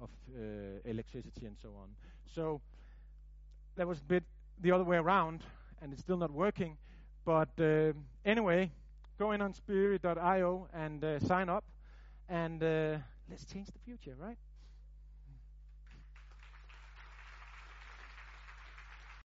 of 0.02 0.10
uh, 0.34 0.40
electricity 0.84 1.46
and 1.46 1.56
so 1.60 1.68
on. 1.80 1.88
So 2.34 2.60
that 3.76 3.86
was 3.86 4.00
a 4.00 4.04
bit 4.04 4.24
the 4.60 4.72
other 4.72 4.84
way 4.84 4.96
around, 4.96 5.42
and 5.80 5.92
it's 5.92 6.02
still 6.02 6.16
not 6.16 6.30
working. 6.30 6.76
But 7.24 7.48
uh, 7.60 7.92
anyway, 8.24 8.70
go 9.18 9.32
in 9.32 9.40
on 9.40 9.52
spiri.io 9.52 10.68
and 10.72 11.04
uh, 11.04 11.20
sign 11.20 11.48
up, 11.48 11.64
and 12.28 12.62
uh, 12.62 12.98
let's 13.28 13.44
change 13.44 13.68
the 13.68 13.78
future, 13.84 14.14
right? 14.18 14.38